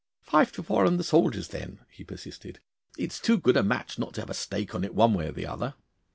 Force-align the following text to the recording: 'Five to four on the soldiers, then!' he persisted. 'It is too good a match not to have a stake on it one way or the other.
'Five 0.23 0.51
to 0.53 0.63
four 0.63 0.87
on 0.87 0.97
the 0.97 1.03
soldiers, 1.03 1.49
then!' 1.49 1.81
he 1.91 2.03
persisted. 2.03 2.59
'It 2.97 3.11
is 3.13 3.19
too 3.19 3.37
good 3.37 3.55
a 3.55 3.61
match 3.61 3.99
not 3.99 4.15
to 4.15 4.21
have 4.21 4.31
a 4.31 4.33
stake 4.33 4.73
on 4.73 4.83
it 4.83 4.95
one 4.95 5.13
way 5.13 5.27
or 5.27 5.31
the 5.31 5.45
other. 5.45 5.75